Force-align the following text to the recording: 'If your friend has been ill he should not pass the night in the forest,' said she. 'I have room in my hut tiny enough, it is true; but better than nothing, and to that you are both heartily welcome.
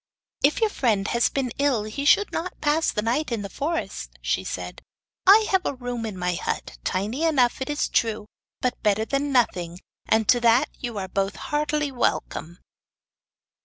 'If 0.43 0.61
your 0.61 0.71
friend 0.71 1.07
has 1.09 1.29
been 1.29 1.51
ill 1.59 1.83
he 1.83 2.05
should 2.05 2.31
not 2.31 2.59
pass 2.59 2.89
the 2.89 3.03
night 3.03 3.31
in 3.31 3.43
the 3.43 3.49
forest,' 3.51 4.17
said 4.23 4.81
she. 4.81 4.85
'I 5.31 5.45
have 5.51 5.79
room 5.79 6.07
in 6.07 6.17
my 6.17 6.33
hut 6.33 6.79
tiny 6.83 7.23
enough, 7.23 7.61
it 7.61 7.69
is 7.69 7.87
true; 7.87 8.25
but 8.61 8.81
better 8.81 9.05
than 9.05 9.31
nothing, 9.31 9.77
and 10.07 10.27
to 10.27 10.39
that 10.39 10.69
you 10.79 10.97
are 10.97 11.07
both 11.07 11.35
heartily 11.35 11.91
welcome. 11.91 12.57